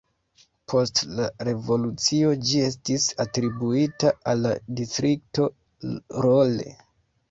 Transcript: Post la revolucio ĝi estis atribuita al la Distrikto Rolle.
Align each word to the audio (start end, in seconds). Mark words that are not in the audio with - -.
Post 0.71 1.01
la 1.19 1.27
revolucio 1.49 2.33
ĝi 2.49 2.65
estis 2.71 3.07
atribuita 3.27 4.17
al 4.35 4.45
la 4.49 4.59
Distrikto 4.85 5.51
Rolle. 6.29 6.73